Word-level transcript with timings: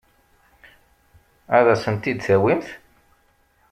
Ad 1.57 1.65
asen-ten-id-tawimt? 1.73 2.67